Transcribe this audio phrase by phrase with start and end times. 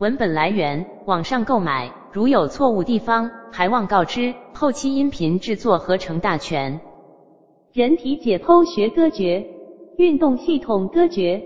[0.00, 4.32] 文本来源：网上购买，如有错误地方，还望告知。
[4.54, 6.80] 后期音频制作合成大全。
[7.74, 9.46] 人体解剖学歌诀：
[9.98, 11.42] 运动系统歌诀。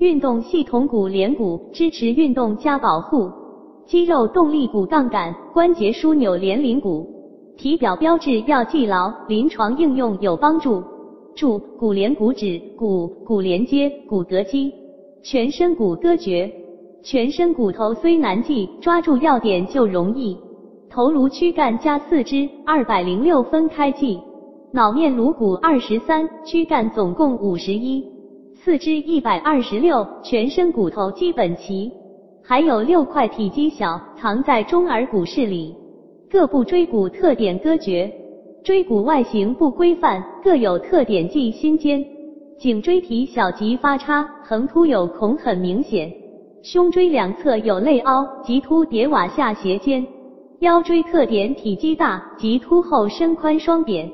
[0.00, 3.30] 运动系统骨连骨，支持运动加保护。
[3.86, 7.08] 肌肉动力骨杠杆，关节枢纽连鳞骨。
[7.56, 10.84] 体表标志要记牢，临床应用有帮助。
[11.34, 14.70] 注：骨连骨指骨骨连接骨骼肌。
[15.22, 16.52] 全身骨歌诀。
[17.04, 20.34] 全身骨头虽难记，抓住要点就容易。
[20.88, 24.18] 头颅躯干加四肢，二百零六分开记。
[24.72, 28.02] 脑面颅骨二十三，躯干总共五十一，
[28.54, 31.92] 四肢一百二十六，全身骨头基本齐。
[32.42, 35.76] 还有六块体积小，藏在中耳骨室里。
[36.30, 38.10] 各部椎骨特点歌诀：
[38.64, 42.02] 椎骨外形不规范，各有特点记心尖。
[42.58, 46.10] 颈椎体小及发叉，横突有孔很明显。
[46.64, 50.02] 胸椎两侧有肋凹，棘突叠瓦下斜尖。
[50.60, 54.10] 腰椎特点体积大，棘突后身宽双扁。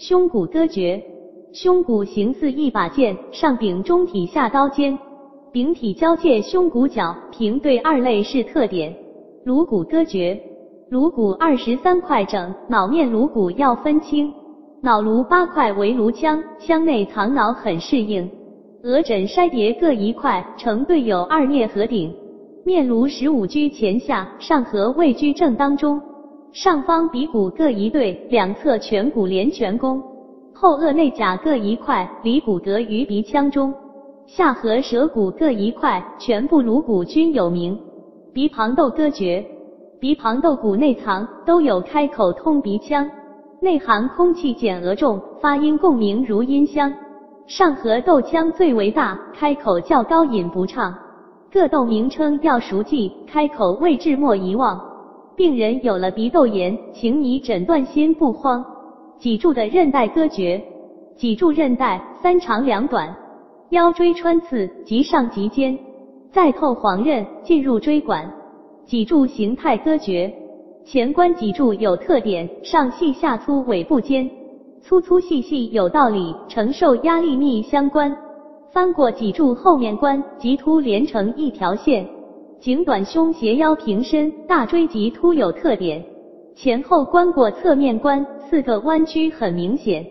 [0.00, 1.00] 胸骨割绝：
[1.52, 4.98] 胸骨形似一把剑，上柄中体下刀尖，
[5.52, 8.92] 柄体交界胸骨角，平对二肋是特点。
[9.44, 10.36] 颅骨割绝：
[10.90, 14.34] 颅骨二十三块整，脑面颅骨要分清。
[14.82, 18.28] 脑颅八块为颅腔，腔内藏脑很适应。
[18.84, 22.12] 额枕筛叠各一块，成对有二颞合顶。
[22.64, 26.00] 面颅十五居前下，上颌位居正当中。
[26.52, 30.02] 上方鼻骨各一对，两侧颧骨连颧弓。
[30.52, 33.72] 后颚内甲各一块，离骨骼于鼻腔中。
[34.26, 37.78] 下颌舌骨各一块，全部颅骨均有名。
[38.32, 39.44] 鼻旁窦割绝：
[40.00, 43.08] 鼻旁窦骨内藏，都有开口通鼻腔，
[43.60, 46.92] 内含空气减额重，发音共鸣如音箱。
[47.46, 50.94] 上颌窦腔最为大，开口较高，引不畅。
[51.50, 54.80] 各窦名称要熟记，开口位置莫遗忘。
[55.36, 58.64] 病人有了鼻窦炎，请你诊断心不慌。
[59.18, 60.62] 脊柱的韧带割绝：
[61.16, 63.14] 脊柱韧带三长两短，
[63.70, 65.78] 腰椎穿刺，即上即尖，
[66.30, 68.30] 再透黄韧进入椎管。
[68.86, 70.32] 脊柱形态割绝：
[70.84, 74.30] 前关脊柱有特点，上细下粗，尾部尖。
[74.82, 78.14] 粗粗细细有道理，承受压力密相关。
[78.72, 82.04] 翻过脊柱后面关，棘突连成一条线。
[82.58, 86.04] 颈短胸斜腰平伸，大椎棘突有特点。
[86.56, 90.04] 前后关过侧面关，四个弯曲很明显。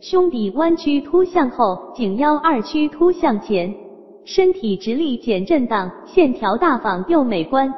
[0.00, 3.72] 胸底弯曲凸向后，颈腰二曲凸向前。
[4.24, 7.72] 身体直立减震荡，线条大方又美观。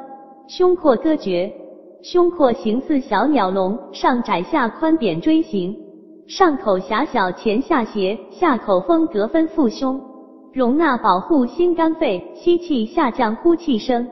[0.47, 1.53] 胸廓歌诀：
[2.01, 5.77] 胸廓形似小鸟笼，上窄下宽扁锥形。
[6.29, 9.99] 上口狭小，前下斜，下口风格分腹胸，
[10.53, 14.07] 容纳保护心肝肺，吸气下降呼气声。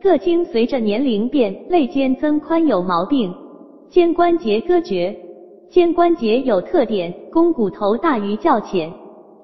[0.00, 3.30] 各经随着年龄变，肋间增宽有毛病。
[3.90, 5.14] 肩关节割绝：
[5.68, 8.90] 肩关节有特点，肱骨头大于较浅，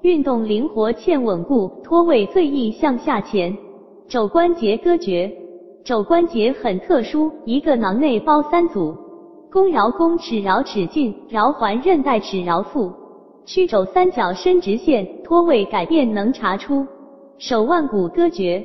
[0.01, 3.55] 运动灵活欠稳固，脱位最易向下前。
[4.07, 5.31] 肘关节割绝：
[5.83, 8.95] 肘关节很特殊，一个囊内包三组。
[9.55, 12.91] 弓桡弓尺桡尺进，桡环韧带尺桡腹，
[13.45, 16.85] 曲肘三角伸直线，脱位改变能查出。
[17.37, 18.61] 手腕骨割绝：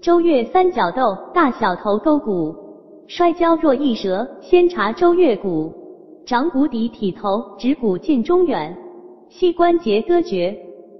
[0.00, 2.54] 周月三角豆，大小头勾骨，
[3.06, 5.70] 摔跤若一折，先查周月骨。
[6.24, 8.74] 掌骨底体头，指骨近中远。
[9.28, 10.56] 膝关节割绝：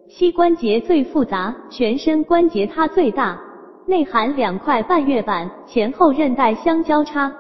[0.07, 3.41] 膝关节最复杂，全身关节它最大，
[3.87, 7.33] 内含两块半月板，前后韧带相交叉。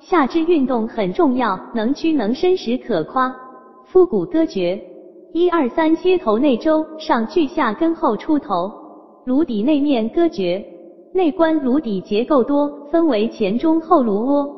[0.00, 3.34] 下肢运动很重要，能屈能伸时可夸。
[3.84, 4.80] 腹股歌诀：
[5.32, 8.70] 一二三，歇头内周，上锯下根后出头。
[9.24, 10.64] 颅底内面歌诀：
[11.12, 14.48] 内关颅底结构多，分为前中后颅窝，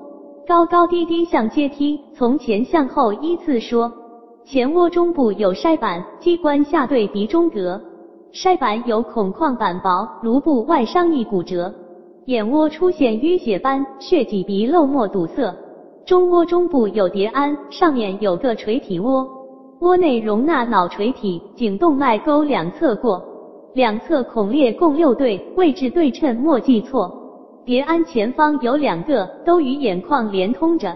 [0.46, 3.90] 高高低低像阶梯，从前向后依次说。
[4.44, 7.80] 前窝中部有筛板，机关下对鼻中隔，
[8.32, 11.72] 筛板有孔况板薄，颅部外伤易骨折。
[12.28, 15.50] 眼窝出现淤血斑，血迹鼻漏墨堵塞。
[16.04, 19.26] 中窝中部有蝶鞍，上面有个垂体窝，
[19.80, 23.24] 窝内容纳脑垂体，颈动脉沟两侧过，
[23.72, 27.10] 两侧孔裂共六对，位置对称莫记错。
[27.64, 30.94] 蝶鞍前方有两个，都与眼眶连通着，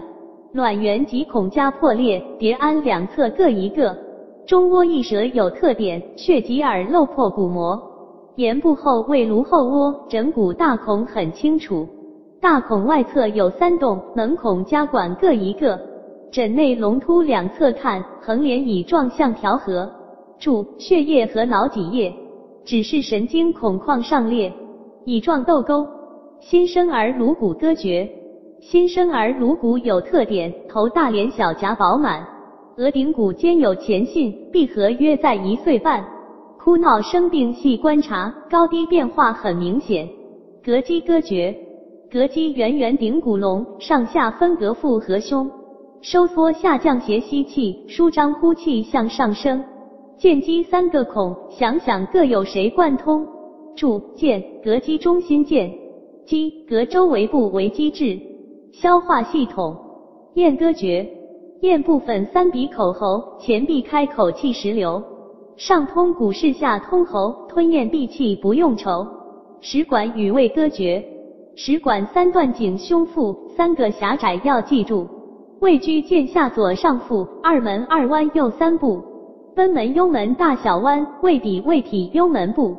[0.51, 3.97] 卵圆及孔痂破裂，蝶鞍两侧各一个。
[4.45, 7.81] 中窝一舌有特点，血及耳漏破鼓膜。
[8.37, 11.87] 眼部后位颅后窝，枕骨大孔很清楚，
[12.41, 15.79] 大孔外侧有三洞，能孔加管各一个。
[16.31, 19.87] 枕内隆突两侧看，横连乙状像调和。
[20.39, 22.11] 注：血液和脑脊液，
[22.65, 24.51] 只是神经孔框上裂。
[25.05, 25.87] 乙状窦沟，
[26.39, 28.09] 新生儿颅骨割绝，
[28.59, 32.25] 新生儿颅骨有特点，头大脸小颊饱满，
[32.77, 36.03] 额顶骨间有前囟，闭合约在一岁半，
[36.63, 40.07] 哭闹生病细观察，高低变化很明显。
[40.63, 41.53] 膈肌割绝，
[42.09, 45.51] 膈肌圆圆顶骨隆，上下分隔腹和胸，
[45.99, 49.61] 收缩下降斜吸气，舒张呼气向上升。
[50.17, 53.27] 剑肌三个孔，想想各有谁贯通？
[53.75, 55.69] 注：剑，膈肌中心剑；
[56.25, 58.17] 肌，膈周围部为肌质。
[58.71, 59.75] 消化系统，
[60.35, 61.05] 咽割绝，
[61.59, 65.03] 咽部分三鼻口喉，前壁开口气时流，
[65.55, 69.05] 上通骨室，下通喉，吞咽闭气不用愁。
[69.61, 71.03] 食管与胃歌诀，
[71.55, 75.07] 食管三段颈胸腹三个狭窄要记住，
[75.59, 79.01] 胃居剑下左上腹，二门二弯右三步。
[79.55, 82.75] 贲门幽门大小弯，胃底胃体幽门部，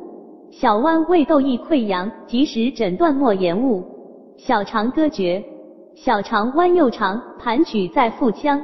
[0.51, 3.81] 小弯胃窦易溃疡，及时诊断莫延误。
[4.35, 5.41] 小肠割绝：
[5.95, 8.61] 小肠弯又长，盘曲在腹腔，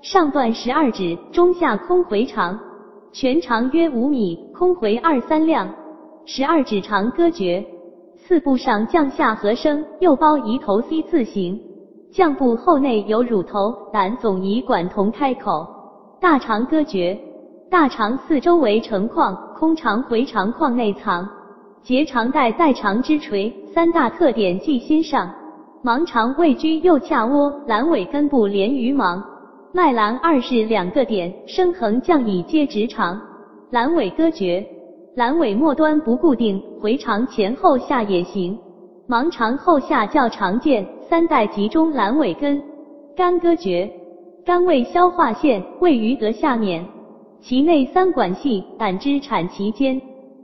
[0.00, 2.58] 上段十二指，中下空回肠，
[3.12, 5.68] 全长约五米，空回二三两。
[6.26, 7.64] 十二指肠割绝：
[8.16, 11.60] 四部上降下合生，右包宜头 C 字形，
[12.12, 15.66] 降部后内有乳头，胆总宜管同开口。
[16.20, 17.18] 大肠割绝。
[17.68, 21.28] 大肠四周围成框，空肠回肠框内藏，
[21.82, 25.30] 结肠带带肠之垂，三大特点记心上。
[25.82, 29.22] 盲肠位居右下窝，阑尾根部连于盲，
[29.72, 33.20] 脉阑二是两个点，升横降以接直肠。
[33.70, 34.66] 阑尾割绝：
[35.16, 38.58] 阑尾末端不固定，回肠前后下也行。
[39.08, 42.60] 盲肠后下较常见，三代集中阑尾根。
[43.16, 43.88] 肝割绝：
[44.44, 46.84] 肝胃消化腺位于膈下面。
[47.40, 50.00] 其内三管系，胆汁产其间。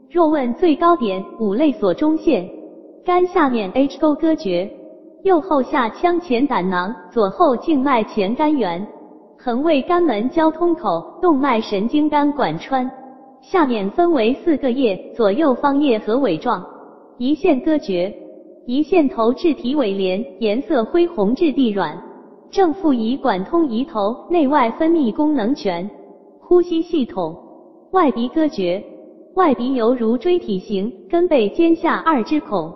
[0.08, 2.48] 若问最高点，五类所中线。
[3.04, 4.70] 肝下面 H 沟割绝：
[5.24, 8.86] 右后下腔前胆囊，左后静脉前肝源，
[9.46, 12.90] 横位肝门交通口，动脉神经肝管穿。
[13.40, 16.60] 下面分为四个叶，左右方叶和尾状。
[17.20, 18.12] 胰腺割绝：
[18.66, 21.96] 胰腺头至体尾连，颜色灰红质地软，
[22.50, 25.88] 正负胰管通胰头，内外分泌功能全。
[26.40, 27.32] 呼吸系统，
[27.92, 28.82] 外鼻割绝：
[29.36, 32.68] 外鼻犹如锥体形，根背尖下二支孔。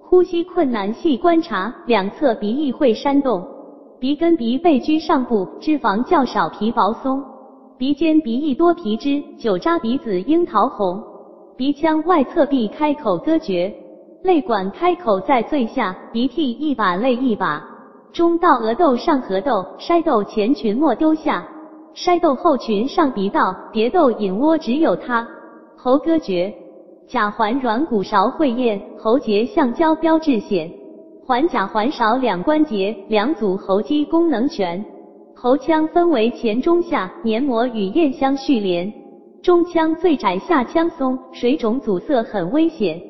[0.00, 3.46] 呼吸困难细观察，两侧鼻翼会扇动。
[4.04, 7.24] 鼻根鼻背居上部，脂肪较少，皮薄松。
[7.78, 11.02] 鼻尖鼻翼多皮脂，酒渣鼻子樱桃红。
[11.56, 13.74] 鼻腔外侧壁开口歌诀：
[14.22, 17.64] 泪管开口在最下，鼻涕一把泪一把。
[18.12, 21.42] 中到额窦上颌窦，筛窦前群莫丢下。
[21.94, 25.26] 筛窦后群上鼻道，蝶窦隐窝只有它。
[25.78, 26.52] 喉歌诀：
[27.08, 30.70] 甲环软骨勺会咽，喉结橡胶标志显。
[31.26, 34.84] 环甲环勺两关节，两组喉肌功能全。
[35.34, 38.92] 喉腔分为前中下，黏膜与咽相续连。
[39.42, 43.00] 中腔最窄，下腔松，水肿阻塞很危险。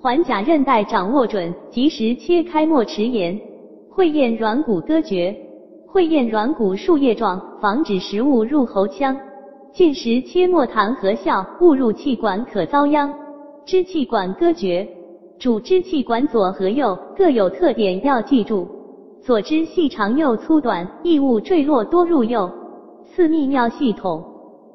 [0.00, 3.40] 环甲韧带掌握准，及时切开莫迟延。
[3.88, 5.32] 会咽软骨割绝。
[5.86, 9.16] 会咽软骨树叶状，防止食物入喉腔。
[9.72, 13.14] 进食切莫谈和笑，误入气管可遭殃。
[13.64, 14.88] 支气管割绝：
[15.40, 18.68] 主支气管左和右各有特点，要记住。
[19.22, 22.50] 左支细长，右粗短，异物坠落多入右。
[23.06, 24.22] 四泌尿系统，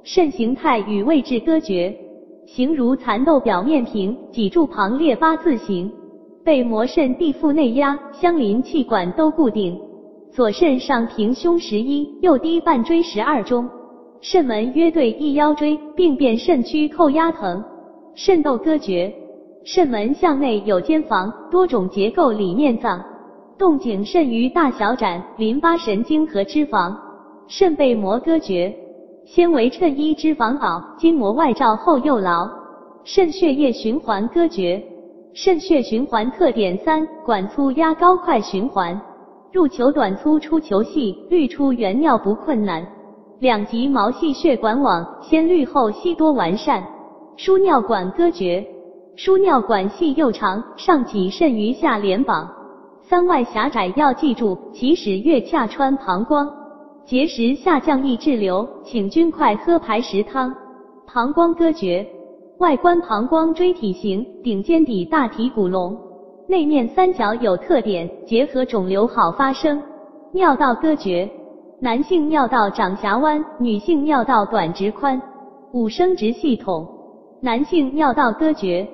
[0.01, 1.95] 肾形态与位置割绝：
[2.47, 5.91] 形如蚕豆表面平，脊柱旁列八字形，
[6.43, 9.79] 被膜肾地腹内压，相邻气管都固定。
[10.31, 13.69] 左肾上平胸十一，右低半椎十二中，
[14.19, 17.63] 肾门约对一腰椎，病变肾区扣压疼。
[18.15, 19.13] 肾窦割绝：
[19.65, 23.03] 肾门向内有间房，多种结构里面脏，
[23.57, 26.95] 动静肾于大小展，淋巴神经和脂肪。
[27.47, 28.71] 肾被膜割绝：
[29.25, 32.47] 纤维衬衣脂肪袄，筋膜外罩后又牢。
[33.05, 34.79] 肾血液循环割绝：
[35.33, 39.01] 肾血循环特点三：管粗压高，快循环。
[39.51, 42.85] 入球短粗，出球细，滤出原尿不困难。
[43.39, 46.83] 两极毛细血管网，先滤后吸多完善。
[47.35, 48.63] 输尿管割绝：
[49.17, 52.49] 输尿管细又长，上挤肾于下连绑，
[53.01, 56.51] 三外狭窄要记住，起始越恰穿膀胱，
[57.05, 60.53] 结石下降易滞留，请君快喝排石汤。
[61.07, 62.05] 膀胱割绝：
[62.57, 65.97] 外观膀胱锥体形，顶尖底大体骨隆。
[66.47, 69.81] 内面三角有特点，结合肿瘤好发生。
[70.33, 71.29] 尿道割绝：
[71.79, 75.21] 男性尿道长狭弯，女性尿道短直宽。
[75.71, 76.85] 五生殖系统，
[77.41, 78.85] 男性尿道割绝：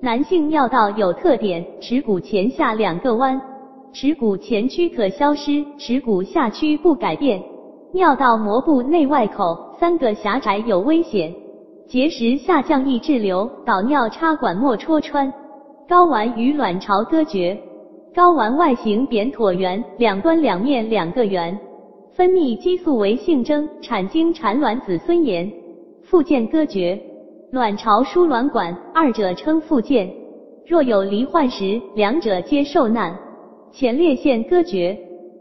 [0.00, 3.40] 男性尿道有特点，耻骨前下两个弯，
[3.92, 7.42] 耻骨前区可消失，耻骨下区不改变。
[7.92, 11.34] 尿道膜部内外口三个狭窄有危险，
[11.88, 15.32] 结石下降易滞留，导尿插管莫戳穿。
[15.88, 17.58] 睾丸与卵巢隔绝，
[18.14, 21.58] 睾丸外形扁椭圆，两端两面两个圆，
[22.12, 25.50] 分泌激素为性征，产精产卵子孙延。
[26.04, 26.98] 附件隔绝，
[27.50, 30.12] 卵巢输卵管，二者称附件。
[30.66, 33.16] 若有罹患时，两者皆受难。
[33.72, 34.98] 前列腺隔绝。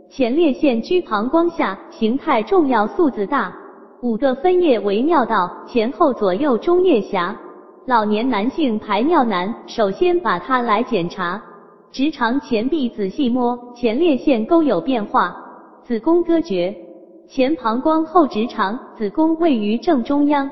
[0.10, 3.54] 前列腺居膀胱下，形态重要，素子大，
[4.02, 7.36] 五个分叶为尿道，前后左右中叶狭。
[7.88, 11.42] 老年男性排尿难，首先把它来检查。
[11.92, 15.36] 直肠前壁仔细摸，前列腺沟有变化。
[15.84, 16.74] 子宫割绝，
[17.28, 20.50] 前膀胱后直肠，子宫位于正中央，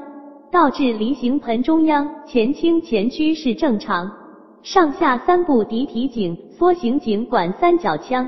[0.55, 4.09] 倒置梨形盆中央，前倾前屈是正常。
[4.63, 8.25] 上下三部嫡体颈，缩形颈管三角腔。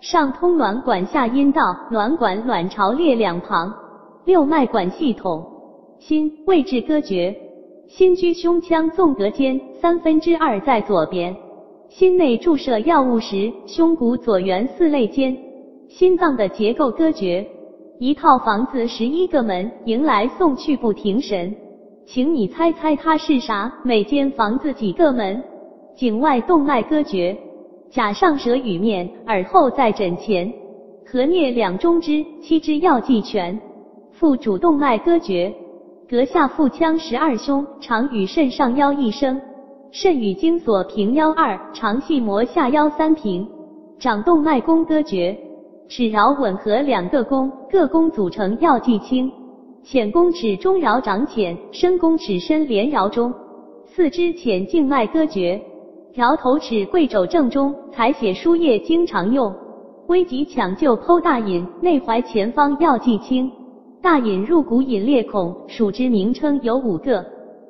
[0.00, 3.74] 上通卵管，下阴道，卵管卵巢列两旁。
[4.24, 5.44] 六脉管系统，
[5.98, 7.36] 心位置隔绝，
[7.88, 11.34] 心居胸腔纵隔间，三分之二在左边。
[11.88, 15.36] 心内注射药物时，胸骨左缘四肋间。
[15.88, 17.44] 心脏的结构隔绝，
[17.98, 21.52] 一套房子十一个门，迎来送去不停神。
[22.06, 23.72] 请你猜猜它是啥？
[23.82, 25.42] 每间房子几个门？
[25.96, 27.36] 颈外动脉隔绝。
[27.90, 30.52] 甲上舌与面，耳后在枕前，
[31.06, 33.58] 合颞两中支，七支要记全。
[34.10, 35.54] 腹主动脉隔绝，
[36.08, 39.40] 膈下腹腔十二胸，肠与肾上腰一升，
[39.90, 43.48] 肾与精索平腰二，肠系膜下腰三平。
[43.98, 45.38] 掌动脉弓割绝，
[45.88, 49.30] 齿桡吻合两个弓，各弓组成要记清。
[49.84, 53.30] 浅弓尺中桡长浅，深弓尺深连桡中。
[53.84, 55.60] 四肢浅静脉割绝。
[56.14, 59.54] 桡头尺贵肘正中，采血输液经常用。
[60.06, 63.52] 危急抢救剖大隐，内踝前方要记清。
[64.00, 67.22] 大隐入骨隐裂孔，属之名称有五个：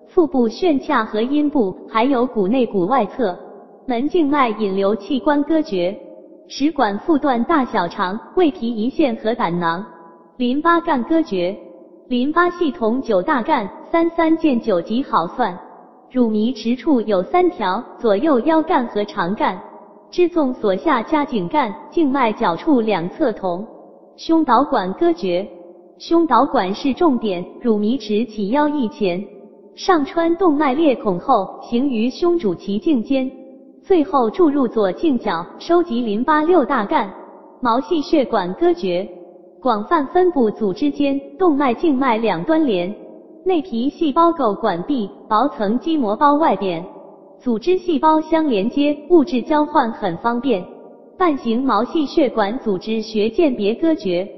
[0.07, 3.37] 腹部旋髂和阴部，还有骨内骨外侧。
[3.89, 5.99] 门静脉引流器官割绝，
[6.47, 9.85] 食管腹段大小肠、胃皮胰腺和胆囊。
[10.37, 11.57] 淋巴干割绝，
[12.09, 15.59] 淋巴系统九大干，三三见九级好算。
[16.11, 19.59] 乳糜池处有三条，左右腰干和长干，
[20.11, 23.67] 支纵所下加颈干，静脉角处两侧同。
[24.17, 25.49] 胸导管割绝，
[25.97, 29.25] 胸导管是重点，乳糜池起腰翼前，
[29.75, 33.33] 上穿动脉裂孔后，行于胸主脐颈间，
[33.83, 37.11] 最后注入左颈角，收集淋巴六大干。
[37.63, 39.09] 毛细血管割绝，
[39.65, 42.95] 广泛分布组织间，动脉静脉两端连。
[43.47, 46.85] 内皮细胞构管壁，薄层肌膜包外边，
[47.41, 50.63] 组织细胞相连接，物质交换很方便。
[51.17, 54.29] 半形毛细血管组织学鉴别割绝，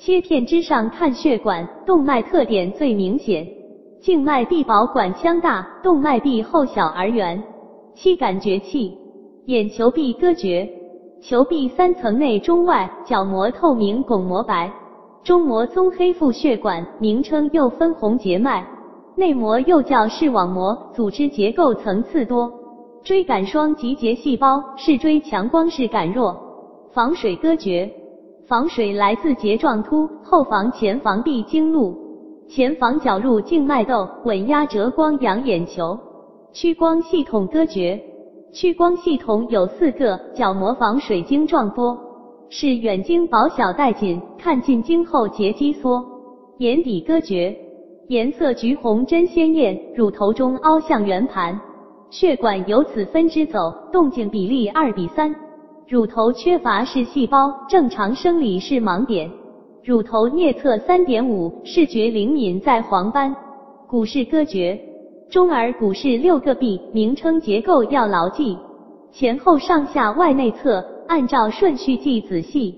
[0.00, 3.46] 切片之上看血管动脉特点最明显。
[4.00, 7.40] 静脉壁薄管腔大，动脉壁厚小而圆。
[7.94, 8.92] 七感觉器，
[9.46, 10.68] 眼球壁割绝，
[11.22, 14.68] 球壁三层内中外角膜透明，巩膜白。
[15.22, 18.66] 中膜棕黑副血管名称又分红结脉，
[19.14, 22.52] 内膜又叫视网膜，组织结构层次多。
[23.04, 26.36] 椎杆双极结细胞视锥强光视感弱。
[26.92, 27.88] 防水隔绝，
[28.48, 31.96] 防水来自睫状突，后房前房必经路，
[32.48, 35.96] 前房角入静脉窦，稳压折光养眼球。
[36.52, 37.98] 屈光系统隔绝，
[38.52, 41.98] 屈光系统有四个，角膜防水晶状波。
[42.50, 46.04] 是远经薄小带紧，看近经后结肌缩。
[46.58, 47.56] 眼底割绝，
[48.08, 51.58] 颜色橘红真鲜艳，乳头中凹向圆盘，
[52.10, 55.34] 血管由此分支走，动静比例二比三。
[55.88, 59.30] 乳头缺乏是细胞，正常生理是盲点。
[59.82, 63.34] 乳头颞侧三点五，视觉灵敏在黄斑。
[63.88, 64.78] 骨室隔绝，
[65.32, 68.54] 中耳骨室六个壁，名称结构要牢记，
[69.10, 70.84] 前后上下外内侧。
[71.08, 72.74] 按照顺序记仔细。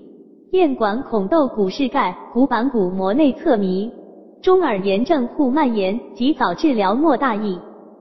[0.51, 3.91] 咽管孔窦骨室盖，骨板骨膜内侧迷。
[4.41, 7.59] 中耳炎症互蔓延，及早治疗莫大意。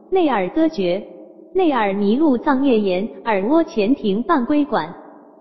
[0.08, 1.04] 内耳隔绝，
[1.52, 4.88] 内耳迷路脏液炎，耳蜗前庭半规管。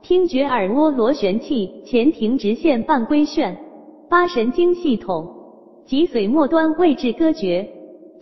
[0.01, 3.55] 听觉耳蜗螺旋器，前庭直线半规旋。
[4.09, 5.31] 八神经系统，
[5.85, 7.67] 脊髓末端位置隔绝。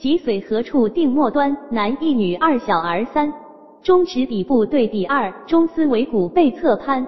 [0.02, 1.56] 脊髓何处定末端？
[1.70, 3.32] 男一女二小儿三。
[3.84, 7.06] 中指底部对底二，中丝尾骨背侧攀，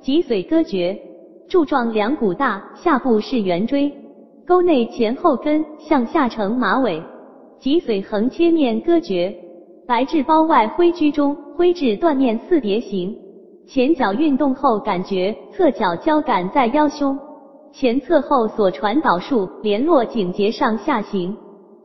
[0.00, 0.98] 脊髓割绝，
[1.48, 3.92] 柱状两骨大，下部是圆锥，
[4.44, 7.00] 沟内前后根向下呈马尾，
[7.60, 9.32] 脊髓横切面割绝，
[9.86, 13.16] 白质包外灰居中，灰质断面四叠形。
[13.68, 17.16] 前脚运动后感觉侧脚交感在腰胸，
[17.72, 21.36] 前侧后所传导数联络颈节上下行，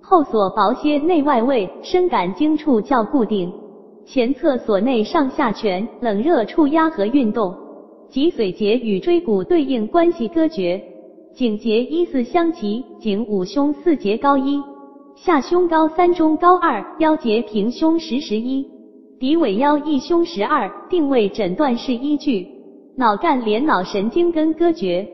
[0.10, 3.52] 后所薄些内外位深感经处较固定，
[4.06, 7.54] 前侧所内上下拳冷热触压和运动，
[8.10, 10.82] 脊髓节与椎骨对应关系割绝，
[11.36, 14.64] 颈节一四相齐，颈五胸四节高一，
[15.14, 18.66] 下胸高三中高二，腰节平胸十十一。
[19.20, 22.48] 骶尾腰一胸十二，定位诊断是依据。
[22.96, 25.06] 脑干连脑神经根割绝，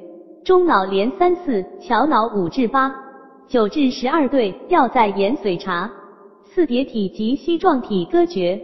[0.46, 2.94] 中脑连三四，桥脑五至八，
[3.54, 5.88] 九至十二对，要在眼髓查。
[6.44, 8.60] 四叠体及膝状体割绝，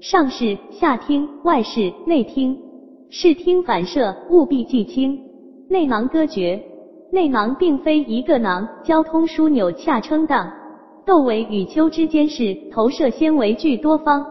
[0.00, 2.58] 上视、下听、外视、内听，
[3.08, 5.16] 视听反射务必记清。
[5.68, 6.60] 内囊割绝，
[7.12, 10.50] 内囊并非一个囊，交通枢纽恰称当，
[11.06, 14.26] 窦尾与丘之间是投射纤维具多方。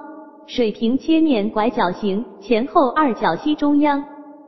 [0.45, 4.03] 水平切面拐角形，前后二角膝中央，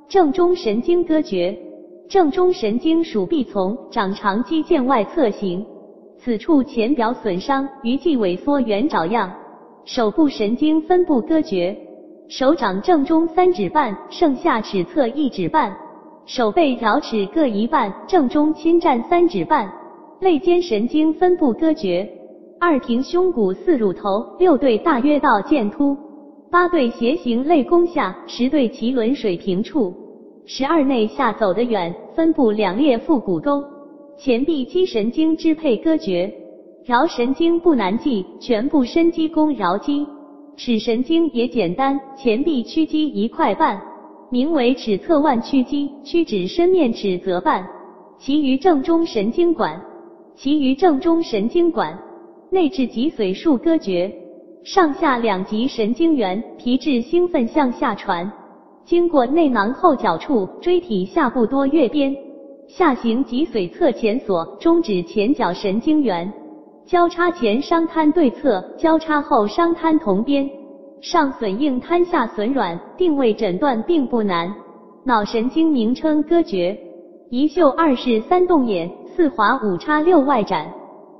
[0.10, 1.58] 正中神经割绝。
[2.10, 5.66] 正中神经属臂丛，长长肌腱外侧形，
[6.20, 9.32] 此处浅表损伤，鱼际萎缩圆爪样。
[9.86, 11.76] 手部神经分布割绝，
[12.30, 15.76] 手掌正中三指半，剩下尺侧一指半，
[16.26, 19.70] 手背桡尺各一半，正中侵占三指半。
[20.20, 22.08] 肋间神经分布割绝。
[22.60, 25.98] 二庭胸骨四乳头六对大约到剑突，
[26.50, 29.94] 八对斜行肋弓下，十对脐轮水平处，
[30.46, 33.64] 十二内下走得远，分布两列腹股沟，
[34.18, 36.30] 前臂肌神经支配割绝，
[36.86, 40.06] 桡神经不难记，全部伸肌弓桡肌，
[40.58, 43.82] 尺神经也简单，前臂屈肌一块半，
[44.30, 47.66] 名为尺侧腕屈肌，屈指深面尺则半，
[48.20, 49.82] 其余正中神经管，
[50.36, 51.98] 其余正中神经管。
[52.50, 54.14] 内置脊髓束割绝，
[54.64, 58.32] 上下两极神经元皮质兴奋向下传，
[58.86, 62.14] 经过内囊后脚处椎体下部多月边，
[62.68, 66.32] 下行脊髓侧前锁中指前脚神经元，
[66.86, 70.50] 交叉前商瘫对侧，交叉后商瘫同边，
[71.02, 74.54] 上损硬瘫下损软，定位诊断并不难。
[75.06, 76.78] 脑神经名称割绝，
[77.30, 80.70] 一嗅二视三动眼，四滑五叉六外展。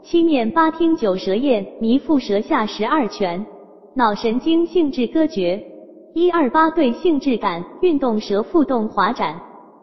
[0.02, 3.46] 七面八听九舌咽，迷腹舌下十二拳，
[3.94, 5.64] 脑神经性质割绝。
[6.16, 9.36] 一二八对性质感，运动舌腹动滑展，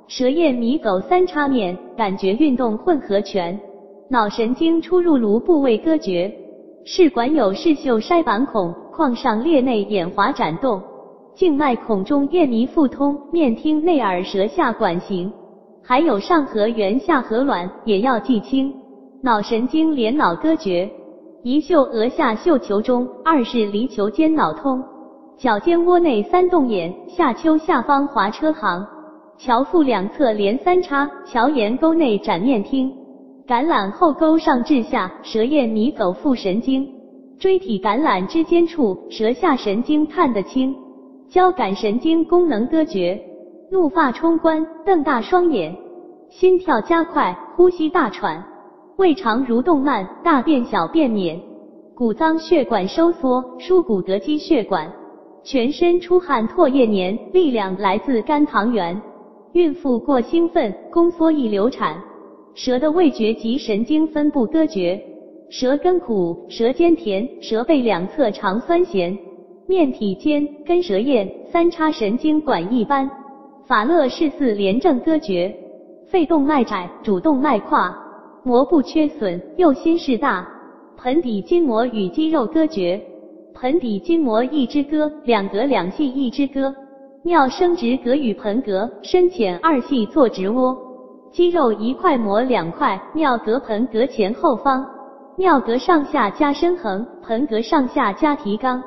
[0.06, 3.58] 舌咽迷走三叉面，感觉运动混合拳。
[4.08, 6.32] 脑神经出入颅部位割绝。
[6.84, 10.80] 视管有视嗅筛板孔，眶上裂内眼滑展动，
[11.34, 15.32] 静脉孔中咽迷腹通，面听内耳舌下管形，
[15.82, 18.72] 还有上颌缘下颌卵，也要记清。
[19.20, 20.88] 脑神经连脑割绝，
[21.42, 24.80] 一嗅额下嗅球中，二是离球间脑通，
[25.40, 28.86] 脚尖窝内三洞眼，下丘下方滑车行，
[29.38, 32.92] 桥腹两侧连三叉，桥沿沟内展面听，
[33.46, 36.86] 橄榄后沟上至下，舌咽迷走腹神经，
[37.38, 40.76] 椎体橄榄之间处，舌下神经看得清，
[41.30, 43.18] 交感神经功能割绝，
[43.70, 45.74] 怒发冲冠，瞪大双眼，
[46.28, 48.44] 心跳加快，呼吸大喘。
[48.98, 51.40] 胃肠蠕动慢，大便小便免，
[51.96, 54.92] 骨脏血管收缩，疏骨得肌血管，
[55.42, 59.00] 全身出汗唾液黏，力量来自肝糖原。
[59.52, 61.96] 孕妇过兴奋，宫缩易流产。
[62.54, 65.00] 舌的味觉及神经分布割绝，
[65.48, 69.16] 舌根苦，舌尖甜，舌背两侧常酸咸，
[69.66, 73.10] 面体尖，根舌咽，三叉神经管一般。
[73.66, 75.54] 法勒氏四廉症割绝，
[76.08, 77.96] 肺动脉窄，主动脉跨。
[78.42, 80.46] 膜部缺损，右心室大，
[80.96, 83.00] 盆底筋膜与肌肉割绝，
[83.60, 86.74] 盆底筋膜一支歌，两膈两系一支歌，
[87.24, 90.74] 尿生殖膈与盆膈深浅二系做直窝，
[91.30, 94.82] 肌肉一块膜两块，尿膈盆膈前后方，
[95.36, 98.80] 尿膈上下加深横，盆膈上下加提肛。